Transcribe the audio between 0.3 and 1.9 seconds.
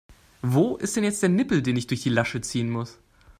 Wo ist denn jetzt der Nippel, den ich